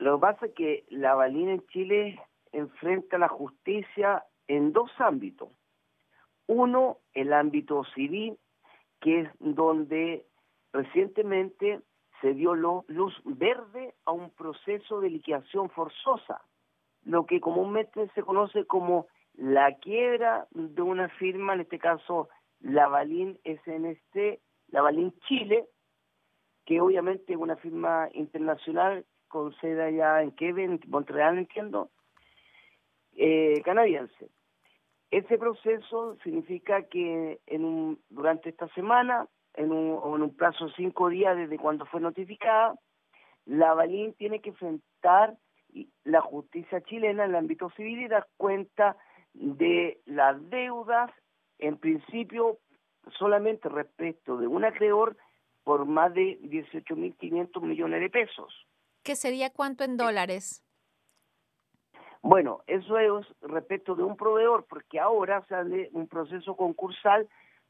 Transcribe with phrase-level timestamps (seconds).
[0.00, 2.18] Lo que pasa es que la Balín en Chile
[2.52, 5.50] enfrenta la justicia en dos ámbitos.
[6.46, 8.38] Uno, el ámbito civil,
[9.00, 10.24] que es donde
[10.72, 11.80] recientemente
[12.22, 16.40] se dio luz verde a un proceso de liquidación forzosa,
[17.04, 22.30] lo que comúnmente se conoce como la quiebra de una firma, en este caso
[22.60, 25.66] Lavalin SNC, Lavalin Chile,
[26.64, 31.88] que obviamente es una firma internacional con sede allá en en Montreal, entiendo,
[33.16, 34.28] eh, canadiense.
[35.10, 40.72] Ese proceso significa que en un, durante esta semana, en un, en un plazo de
[40.74, 42.74] cinco días desde cuando fue notificada,
[43.46, 45.36] la Balín tiene que enfrentar
[46.04, 48.96] la justicia chilena en el ámbito civil y dar cuenta
[49.32, 51.10] de las deudas,
[51.58, 52.58] en principio
[53.18, 55.16] solamente respecto de un acreedor
[55.62, 58.66] por más de 18.500 millones de pesos.
[59.02, 60.62] ¿Qué sería cuánto en dólares?
[62.22, 67.28] Bueno, eso es respecto de un proveedor, porque ahora sale un proceso concursal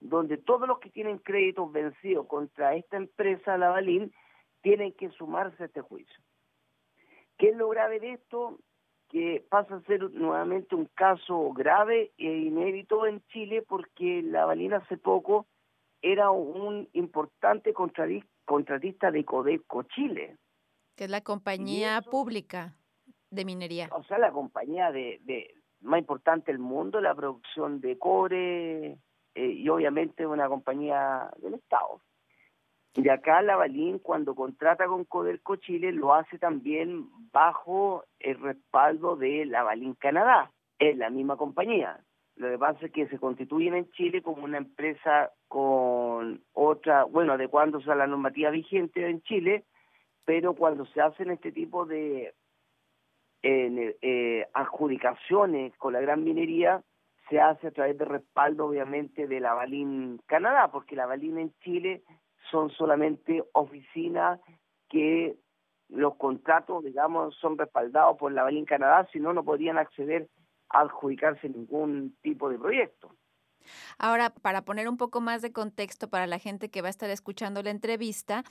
[0.00, 4.12] donde todos los que tienen créditos vencidos contra esta empresa, la Balín,
[4.60, 6.20] tienen que sumarse a este juicio.
[7.38, 8.58] ¿Qué es lo grave de esto?
[9.08, 14.72] Que pasa a ser nuevamente un caso grave e inédito en Chile porque la Balín
[14.72, 15.46] hace poco
[16.00, 17.72] era un importante
[18.44, 20.36] contratista de Codeco Chile.
[20.96, 22.74] Que es la compañía pública
[23.30, 23.88] de minería.
[23.92, 28.98] O sea, la compañía de, de más importante del mundo, la producción de cobre
[29.34, 32.00] eh, y obviamente una compañía del Estado.
[32.94, 39.16] Y acá la Balín cuando contrata con Codelco Chile lo hace también bajo el respaldo
[39.16, 42.00] de la Balín Canadá, es la misma compañía.
[42.36, 47.34] Lo que pasa es que se constituyen en Chile como una empresa con otra, bueno,
[47.34, 49.64] adecuándose a la normativa vigente en Chile,
[50.24, 52.34] pero cuando se hacen este tipo de
[53.42, 56.82] en, eh, adjudicaciones con la gran minería
[57.28, 61.52] se hace a través de respaldo obviamente de la Balín Canadá, porque la Balín en
[61.60, 62.02] Chile
[62.50, 64.40] son solamente oficinas
[64.88, 65.36] que
[65.88, 70.28] los contratos, digamos, son respaldados por la Balín Canadá, si no, no podrían acceder
[70.68, 73.14] a adjudicarse ningún tipo de proyecto.
[73.98, 77.10] Ahora, para poner un poco más de contexto para la gente que va a estar
[77.10, 78.44] escuchando la entrevista,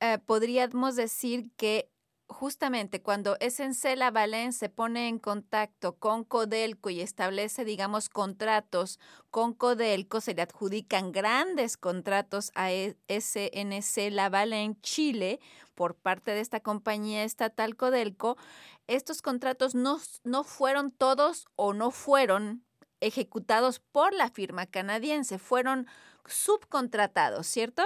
[0.00, 1.92] eh, podríamos decir que
[2.32, 8.98] justamente cuando Esencela Valén se pone en contacto con Codelco y establece, digamos, contratos
[9.30, 15.40] con Codelco, se le adjudican grandes contratos a e, SNC Lavalén Chile
[15.74, 18.36] por parte de esta compañía estatal Codelco.
[18.86, 22.64] Estos contratos no, no fueron todos o no fueron
[23.02, 25.86] ejecutados por la firma canadiense, fueron
[26.26, 27.82] subcontratados, ¿cierto?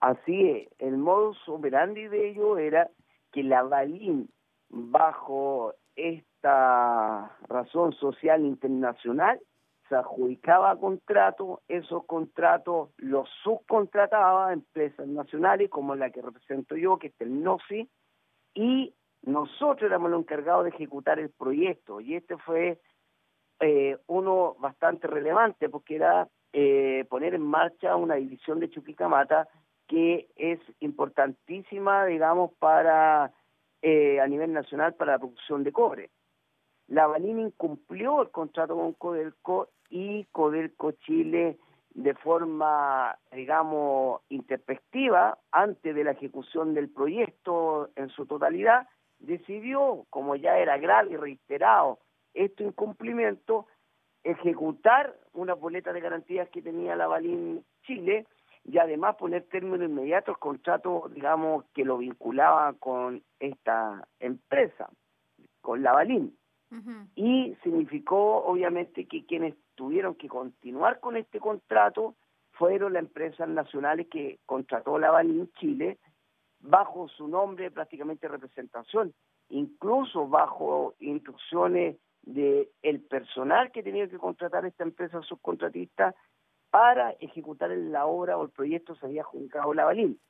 [0.00, 2.90] Así es, el modus operandi de ello era
[3.32, 4.30] que la Balín,
[4.68, 9.40] bajo esta razón social internacional,
[9.88, 16.98] se adjudicaba contratos, esos contratos los subcontrataba a empresas nacionales como la que represento yo,
[16.98, 17.88] que es el NOSI,
[18.54, 22.80] y nosotros éramos los encargados de ejecutar el proyecto, y este fue
[23.60, 29.48] eh, uno bastante relevante porque era eh, poner en marcha una división de Chuquicamata
[29.86, 33.32] que es importantísima, digamos, para
[33.82, 36.10] eh, a nivel nacional para la producción de cobre.
[36.88, 41.58] La Balín incumplió el contrato con Codelco y Codelco Chile
[41.94, 48.86] de forma, digamos, interpectiva, antes de la ejecución del proyecto en su totalidad,
[49.18, 51.98] decidió, como ya era grave y reiterado
[52.36, 53.66] este incumplimiento,
[54.22, 58.26] ejecutar una boleta de garantías que tenía la Balín Chile
[58.64, 64.90] y además poner término inmediato al contrato, digamos, que lo vinculaba con esta empresa,
[65.60, 66.36] con la Balín.
[67.14, 72.16] Y significó, obviamente, que quienes tuvieron que continuar con este contrato
[72.52, 75.98] fueron las empresas nacionales que contrató la Balín Chile
[76.60, 79.14] bajo su nombre prácticamente representación,
[79.48, 81.96] incluso bajo instrucciones
[82.26, 86.14] de el personal que tenía que contratar esta empresa subcontratista
[86.70, 90.20] para ejecutar la obra o el proyecto se había adjudicado la Balín.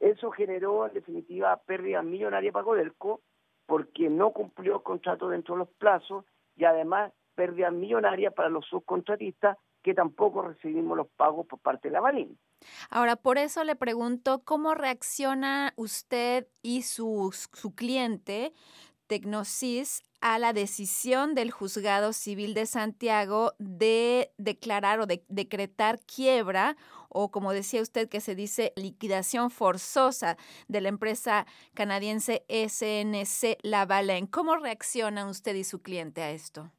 [0.00, 3.20] Eso generó en definitiva pérdida millonaria para Codelco
[3.66, 6.24] porque no cumplió el contrato dentro de los plazos
[6.56, 11.92] y además pérdida millonaria para los subcontratistas que tampoco recibimos los pagos por parte de
[11.92, 12.38] la Balín.
[12.90, 18.52] Ahora, por eso le pregunto, ¿cómo reacciona usted y su, su cliente
[19.06, 26.76] Tecnosis a la decisión del juzgado civil de Santiago de declarar o de decretar quiebra
[27.08, 30.36] o como decía usted que se dice liquidación forzosa
[30.68, 34.26] de la empresa canadiense SNC Lavalin.
[34.26, 36.70] ¿Cómo reacciona usted y su cliente a esto?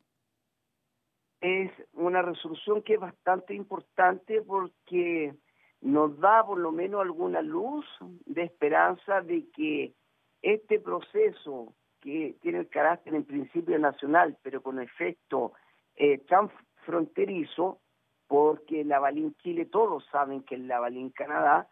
[1.42, 5.36] Es una resolución que es bastante importante porque
[5.82, 7.86] nos da por lo menos alguna luz
[8.26, 9.94] de esperanza de que
[10.42, 15.54] este proceso que tiene el carácter en principio nacional, pero con efecto
[15.96, 16.50] eh, tan
[16.86, 17.80] fronterizo,
[18.28, 21.68] porque el Lavalín Chile, todos saben que el Lavalín Canadá,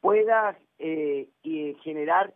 [0.00, 1.28] pueda eh,
[1.82, 2.34] generar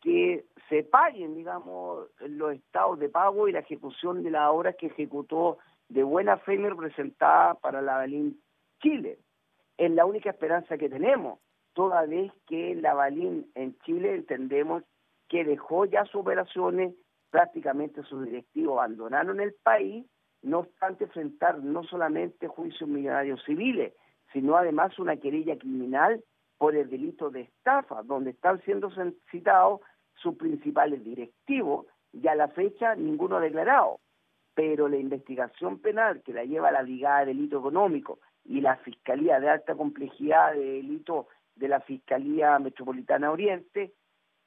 [0.00, 4.86] que se paguen, digamos, los estados de pago y la ejecución de las obras que
[4.86, 5.58] ejecutó
[5.88, 8.40] de buena fe representada para Lavalín
[8.80, 9.18] Chile.
[9.76, 11.38] Es la única esperanza que tenemos,
[11.72, 14.82] toda vez que Lavalín en Chile entendemos
[15.32, 16.94] que dejó ya sus operaciones,
[17.30, 20.04] prácticamente sus directivos abandonaron el país,
[20.42, 23.94] no obstante enfrentar no solamente juicios millonarios civiles,
[24.34, 26.22] sino además una querella criminal
[26.58, 28.92] por el delito de estafa, donde están siendo
[29.30, 29.80] citados
[30.16, 34.00] sus principales directivos y a la fecha ninguno ha declarado.
[34.54, 39.40] Pero la investigación penal que la lleva la Brigada de Delito Económico y la Fiscalía
[39.40, 43.94] de Alta Complejidad de Delito de la Fiscalía Metropolitana Oriente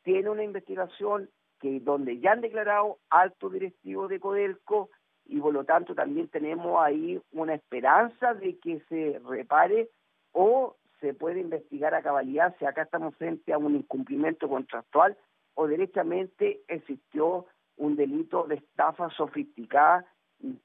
[0.05, 1.29] tiene una investigación
[1.59, 4.89] que donde ya han declarado alto directivo de Codelco
[5.25, 9.89] y por lo tanto también tenemos ahí una esperanza de que se repare
[10.31, 15.17] o se puede investigar a cabalidad si acá estamos frente a un incumplimiento contractual
[15.55, 17.47] o derechamente existió
[17.77, 20.05] un delito de estafa sofisticada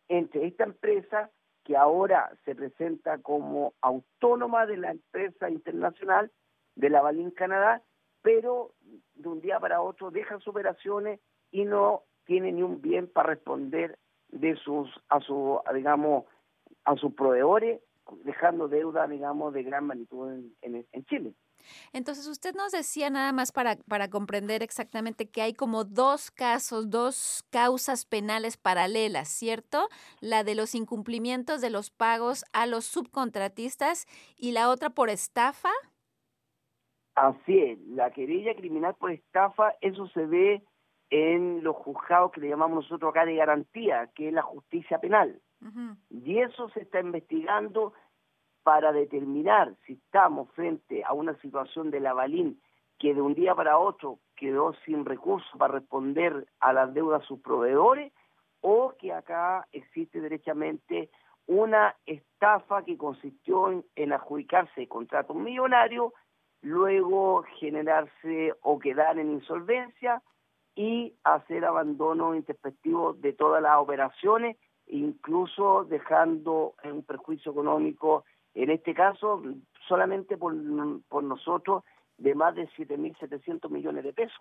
[0.09, 1.31] entre esta empresa
[1.65, 6.31] que ahora se presenta como autónoma de la empresa internacional
[6.75, 7.83] de la Balín Canadá
[8.22, 8.72] pero
[9.14, 11.20] de un día para otro deja sus operaciones
[11.50, 16.25] y no tiene ni un bien para responder de sus a su digamos
[16.84, 17.81] a sus proveedores
[18.25, 20.32] dejando deuda digamos de gran magnitud
[20.62, 21.34] en, en, Chile.
[21.93, 26.90] Entonces, usted nos decía nada más para, para comprender exactamente que hay como dos casos,
[26.90, 29.88] dos causas penales paralelas, ¿cierto?
[30.20, 34.06] La de los incumplimientos de los pagos a los subcontratistas
[34.37, 35.70] y la otra por estafa.
[37.15, 40.62] Así es, la querella criminal por estafa, eso se ve
[41.11, 45.41] en los juzgados que le llamamos nosotros acá de garantía, que es la justicia penal.
[46.09, 47.93] Y eso se está investigando
[48.62, 52.61] para determinar si estamos frente a una situación de la Balín
[52.99, 57.27] que de un día para otro quedó sin recursos para responder a las deudas de
[57.27, 58.13] sus proveedores
[58.61, 61.11] o que acá existe derechamente
[61.47, 66.13] una estafa que consistió en, en adjudicarse contratos millonarios
[66.62, 70.23] luego generarse o quedar en insolvencia
[70.75, 78.25] y hacer abandono introspectivo de todas las operaciones, incluso dejando un perjuicio económico,
[78.55, 79.43] en este caso
[79.89, 80.55] solamente por,
[81.09, 81.85] por nosotros,
[82.19, 84.41] de más de 7.700 millones de pesos.